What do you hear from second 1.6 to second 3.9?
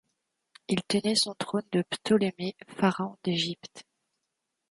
de Ptolémée, pharaon d'Égypte.